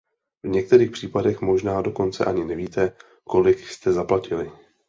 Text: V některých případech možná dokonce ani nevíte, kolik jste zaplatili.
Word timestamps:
V 0.45 0.47
některých 0.47 0.91
případech 0.91 1.41
možná 1.41 1.81
dokonce 1.81 2.25
ani 2.25 2.45
nevíte, 2.45 2.95
kolik 3.23 3.67
jste 3.67 3.91
zaplatili. 3.93 4.51